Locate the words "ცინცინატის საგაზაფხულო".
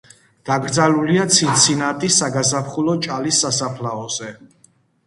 1.35-2.97